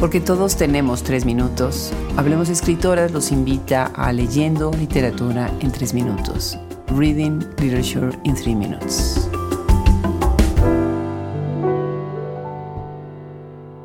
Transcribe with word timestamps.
Porque 0.00 0.20
todos 0.20 0.56
tenemos 0.56 1.02
tres 1.02 1.24
minutos, 1.24 1.92
Hablemos 2.16 2.48
Escritoras 2.48 3.10
los 3.10 3.32
invita 3.32 3.86
a 3.86 4.12
Leyendo 4.12 4.70
Literatura 4.70 5.52
en 5.58 5.72
tres 5.72 5.92
minutos. 5.92 6.56
Reading 6.86 7.40
Literature 7.58 8.16
in 8.22 8.36
Three 8.36 8.54
Minutes. 8.54 9.28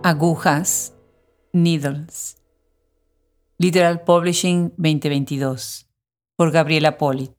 Agujas, 0.04 0.94
Needles. 1.52 2.38
Literal 3.58 4.02
Publishing 4.04 4.70
2022 4.78 5.90
por 6.36 6.52
Gabriela 6.52 7.00
Polit. 7.00 7.34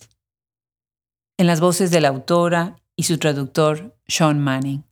En 1.38 1.46
las 1.46 1.60
voces 1.60 1.92
de 1.92 2.00
la 2.00 2.08
autora 2.08 2.76
y 2.96 3.04
su 3.04 3.18
traductor 3.18 3.96
Sean 4.08 4.40
Manning. 4.40 4.84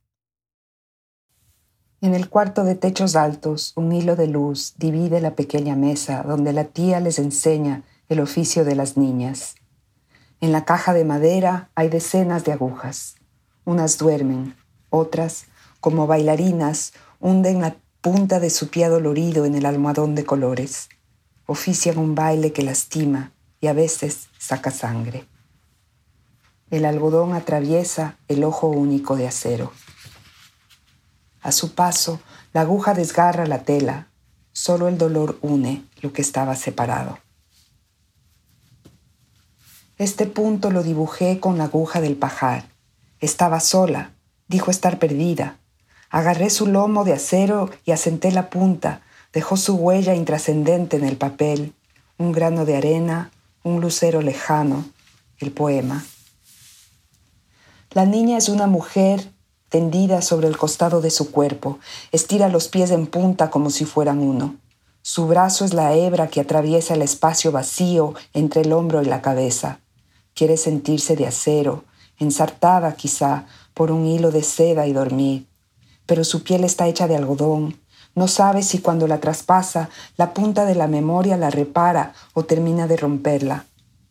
En 2.03 2.13
el 2.13 2.27
cuarto 2.27 2.65
de 2.65 2.75
techos 2.75 3.15
altos, 3.15 3.71
un 3.77 3.93
hilo 3.93 4.17
de 4.17 4.27
luz 4.27 4.73
divide 4.75 5.21
la 5.21 5.37
pequeña 5.37 5.77
mesa 5.77 6.21
donde 6.23 6.51
la 6.51 6.65
tía 6.65 6.99
les 6.99 7.17
enseña 7.17 7.83
el 8.09 8.19
oficio 8.19 8.65
de 8.65 8.75
las 8.75 8.97
niñas. 8.97 9.55
En 10.41 10.51
la 10.51 10.65
caja 10.65 10.93
de 10.93 11.05
madera 11.05 11.69
hay 11.75 11.87
decenas 11.87 12.43
de 12.43 12.51
agujas. 12.51 13.15
Unas 13.63 13.97
duermen, 13.97 14.53
otras, 14.89 15.45
como 15.79 16.05
bailarinas, 16.05 16.91
hunden 17.21 17.61
la 17.61 17.77
punta 18.01 18.41
de 18.41 18.49
su 18.49 18.67
pie 18.67 18.89
dolorido 18.89 19.45
en 19.45 19.55
el 19.55 19.65
almohadón 19.65 20.13
de 20.13 20.25
colores. 20.25 20.89
Ofician 21.45 21.97
un 21.97 22.15
baile 22.15 22.51
que 22.51 22.63
lastima 22.63 23.31
y 23.61 23.67
a 23.67 23.73
veces 23.73 24.27
saca 24.37 24.71
sangre. 24.71 25.25
El 26.69 26.83
algodón 26.83 27.31
atraviesa 27.31 28.17
el 28.27 28.43
ojo 28.43 28.67
único 28.67 29.15
de 29.15 29.25
acero. 29.25 29.71
A 31.43 31.51
su 31.51 31.75
paso, 31.75 32.21
la 32.53 32.61
aguja 32.61 32.93
desgarra 32.93 33.45
la 33.45 33.63
tela. 33.63 34.07
Solo 34.53 34.87
el 34.87 34.97
dolor 34.97 35.37
une 35.41 35.83
lo 36.01 36.13
que 36.13 36.21
estaba 36.21 36.55
separado. 36.55 37.19
Este 39.97 40.25
punto 40.25 40.71
lo 40.71 40.83
dibujé 40.83 41.39
con 41.39 41.57
la 41.57 41.65
aguja 41.65 41.99
del 41.99 42.15
pajar. 42.15 42.65
Estaba 43.19 43.59
sola, 43.59 44.11
dijo 44.47 44.71
estar 44.71 44.99
perdida. 44.99 45.57
Agarré 46.09 46.49
su 46.49 46.67
lomo 46.67 47.03
de 47.03 47.13
acero 47.13 47.69
y 47.85 47.91
asenté 47.91 48.31
la 48.31 48.49
punta. 48.49 49.01
Dejó 49.33 49.57
su 49.57 49.75
huella 49.75 50.15
intrascendente 50.15 50.95
en 50.97 51.03
el 51.03 51.17
papel, 51.17 51.73
un 52.17 52.31
grano 52.31 52.65
de 52.65 52.77
arena, 52.77 53.31
un 53.63 53.81
lucero 53.81 54.21
lejano, 54.21 54.85
el 55.39 55.51
poema. 55.51 56.05
La 57.91 58.05
niña 58.05 58.37
es 58.37 58.49
una 58.49 58.67
mujer 58.67 59.32
tendida 59.73 60.21
sobre 60.21 60.47
el 60.47 60.55
costado 60.55 61.01
de 61.01 61.09
su 61.09 61.31
cuerpo, 61.31 61.79
estira 62.11 62.47
los 62.47 62.67
pies 62.67 62.91
en 62.91 63.07
punta 63.07 63.49
como 63.49 63.71
si 63.71 63.85
fueran 63.85 64.19
uno. 64.19 64.57
Su 65.01 65.25
brazo 65.25 65.65
es 65.65 65.73
la 65.73 65.95
hebra 65.95 66.27
que 66.27 66.41
atraviesa 66.41 66.93
el 66.93 67.01
espacio 67.01 67.51
vacío 67.51 68.13
entre 68.35 68.61
el 68.61 68.71
hombro 68.71 69.01
y 69.01 69.05
la 69.05 69.23
cabeza. 69.23 69.79
Quiere 70.35 70.57
sentirse 70.57 71.15
de 71.15 71.25
acero, 71.25 71.85
ensartada 72.19 72.93
quizá 72.93 73.47
por 73.73 73.91
un 73.91 74.05
hilo 74.05 74.29
de 74.29 74.43
seda 74.43 74.85
y 74.85 74.93
dormir. 74.93 75.47
Pero 76.05 76.23
su 76.23 76.43
piel 76.43 76.65
está 76.65 76.87
hecha 76.87 77.07
de 77.07 77.15
algodón. 77.15 77.79
No 78.13 78.27
sabe 78.27 78.61
si 78.61 78.77
cuando 78.77 79.07
la 79.07 79.21
traspasa 79.21 79.89
la 80.17 80.35
punta 80.35 80.65
de 80.65 80.75
la 80.75 80.85
memoria 80.85 81.35
la 81.35 81.49
repara 81.49 82.13
o 82.35 82.43
termina 82.43 82.85
de 82.85 82.97
romperla. 82.97 83.65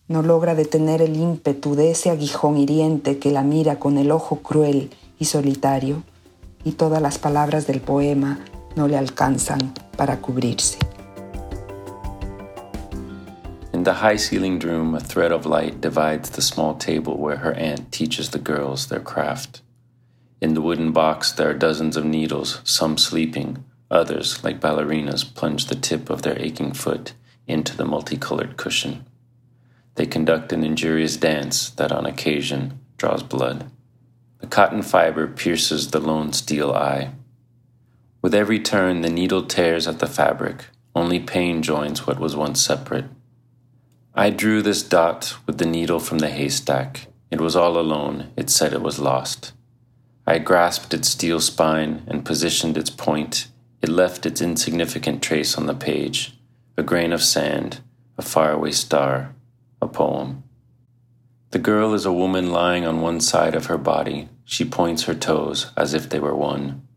No 0.08 0.22
logra 0.22 0.56
detener 0.56 1.02
el 1.02 1.14
ímpetu 1.14 1.76
de 1.76 1.92
ese 1.92 2.10
aguijón 2.10 2.56
hiriente 2.56 3.20
que 3.20 3.30
la 3.30 3.44
mira 3.44 3.78
con 3.78 3.96
el 3.96 4.10
ojo 4.10 4.40
cruel 4.40 4.90
y 5.22 5.24
solitario, 5.24 6.02
y 6.64 6.72
todas 6.72 7.00
las 7.00 7.18
palabras 7.18 7.68
del 7.68 7.80
poema 7.80 8.40
no 8.74 8.88
le 8.88 8.98
alcanzan 8.98 9.72
para 9.96 10.20
cubrirse. 10.20 10.78
In 13.72 13.84
the 13.84 13.92
high 13.92 14.16
ceilinged 14.16 14.64
room, 14.64 14.96
a 14.96 15.00
thread 15.00 15.30
of 15.30 15.46
light 15.46 15.80
divides 15.80 16.30
the 16.30 16.42
small 16.42 16.74
table 16.74 17.16
where 17.16 17.36
her 17.36 17.54
aunt 17.54 17.92
teaches 17.92 18.30
the 18.30 18.40
girls 18.40 18.88
their 18.88 19.00
craft. 19.00 19.62
In 20.40 20.54
the 20.54 20.60
wooden 20.60 20.90
box, 20.90 21.30
there 21.30 21.48
are 21.48 21.54
dozens 21.54 21.96
of 21.96 22.04
needles, 22.04 22.60
some 22.64 22.98
sleeping, 22.98 23.64
others, 23.92 24.42
like 24.42 24.60
ballerinas, 24.60 25.22
plunge 25.22 25.66
the 25.66 25.76
tip 25.76 26.10
of 26.10 26.22
their 26.22 26.38
aching 26.40 26.72
foot 26.72 27.14
into 27.46 27.76
the 27.76 27.84
multicolored 27.84 28.56
cushion. 28.56 29.04
They 29.94 30.06
conduct 30.06 30.52
an 30.52 30.64
injurious 30.64 31.16
dance 31.16 31.70
that, 31.70 31.92
on 31.92 32.06
occasion, 32.06 32.80
draws 32.98 33.22
blood. 33.22 33.70
The 34.42 34.48
cotton 34.48 34.82
fiber 34.82 35.28
pierces 35.28 35.92
the 35.92 36.00
lone 36.00 36.32
steel 36.32 36.72
eye. 36.72 37.12
With 38.20 38.34
every 38.34 38.58
turn, 38.58 39.00
the 39.00 39.08
needle 39.08 39.44
tears 39.44 39.86
at 39.86 40.00
the 40.00 40.06
fabric. 40.06 40.66
Only 40.94 41.20
pain 41.20 41.62
joins 41.62 42.06
what 42.06 42.18
was 42.18 42.36
once 42.36 42.60
separate. 42.60 43.06
I 44.14 44.30
drew 44.30 44.60
this 44.60 44.82
dot 44.82 45.36
with 45.46 45.58
the 45.58 45.64
needle 45.64 46.00
from 46.00 46.18
the 46.18 46.28
haystack. 46.28 47.06
It 47.30 47.40
was 47.40 47.56
all 47.56 47.78
alone. 47.78 48.30
It 48.36 48.50
said 48.50 48.72
it 48.72 48.82
was 48.82 48.98
lost. 48.98 49.52
I 50.26 50.38
grasped 50.38 50.92
its 50.92 51.08
steel 51.08 51.40
spine 51.40 52.02
and 52.06 52.24
positioned 52.24 52.76
its 52.76 52.90
point. 52.90 53.46
It 53.80 53.88
left 53.88 54.26
its 54.26 54.42
insignificant 54.42 55.22
trace 55.22 55.56
on 55.56 55.66
the 55.66 55.74
page 55.74 56.34
a 56.76 56.82
grain 56.82 57.12
of 57.12 57.22
sand, 57.22 57.80
a 58.16 58.22
faraway 58.22 58.72
star, 58.72 59.34
a 59.80 59.86
poem. 59.86 60.42
The 61.52 61.58
girl 61.58 61.92
is 61.92 62.06
a 62.06 62.12
woman 62.14 62.50
lying 62.50 62.86
on 62.86 63.02
one 63.02 63.20
side 63.20 63.54
of 63.54 63.66
her 63.66 63.76
body. 63.76 64.30
She 64.46 64.64
points 64.64 65.02
her 65.02 65.14
toes 65.14 65.70
as 65.76 65.92
if 65.92 66.08
they 66.08 66.18
were 66.18 66.34
one. 66.34 66.88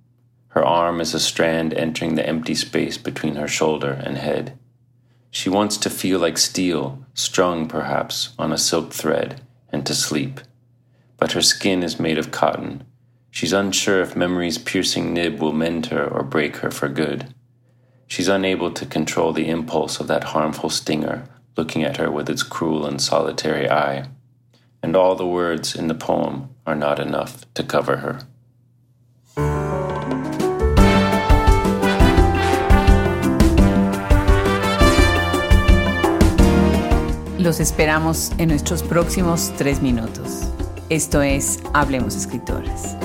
Her 0.48 0.64
arm 0.64 1.02
is 1.02 1.14
a 1.14 1.20
strand 1.20 1.74
entering 1.74 2.16
the 2.16 2.26
empty 2.26 2.56
space 2.56 2.98
between 2.98 3.36
her 3.36 3.50
shoulder 3.50 3.92
and 3.92 4.18
head. 4.18 4.58
She 5.30 5.50
wants 5.50 5.76
to 5.80 5.90
feel 5.90 6.20
like 6.20 6.38
steel, 6.38 7.06
strung 7.14 7.68
perhaps 7.68 8.30
on 8.40 8.54
a 8.54 8.58
silk 8.58 8.94
thread, 8.94 9.42
and 9.74 9.86
to 9.86 9.94
sleep. 9.94 10.40
But 11.18 11.34
her 11.34 11.42
skin 11.42 11.84
is 11.84 12.00
made 12.00 12.18
of 12.18 12.32
cotton. 12.32 12.86
She's 13.32 13.52
unsure 13.52 14.00
if 14.00 14.16
memory's 14.16 14.58
piercing 14.58 15.14
nib 15.14 15.42
will 15.42 15.52
mend 15.52 15.88
her 15.88 16.08
or 16.08 16.24
break 16.24 16.58
her 16.58 16.72
for 16.72 16.88
good. 16.88 17.36
She's 18.08 18.30
unable 18.30 18.72
to 18.72 18.86
control 18.86 19.34
the 19.34 19.50
impulse 19.50 20.00
of 20.00 20.08
that 20.08 20.32
harmful 20.36 20.70
stinger 20.70 21.28
looking 21.58 21.84
at 21.84 21.98
her 21.98 22.10
with 22.10 22.30
its 22.30 22.44
cruel 22.44 22.86
and 22.86 23.02
solitary 23.02 23.70
eye 23.70 24.08
and 24.86 24.96
all 24.96 25.16
the 25.16 25.26
words 25.26 25.76
in 25.76 25.88
the 25.88 25.96
poem 25.96 26.48
are 26.68 26.76
not 26.76 27.00
enough 27.00 27.44
to 27.56 27.64
cover 27.64 27.98
her. 27.98 28.20
Los 37.40 37.60
esperamos 37.60 38.32
en 38.38 38.50
nuestros 38.50 38.84
próximos 38.84 39.52
tres 39.58 39.82
minutos. 39.82 40.52
Esto 40.90 41.24
es 41.24 41.60
Hablemos 41.74 42.16
Escritoras. 42.16 42.96